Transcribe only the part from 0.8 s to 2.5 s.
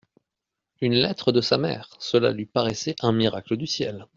Une lettre de sa mère! Cela lui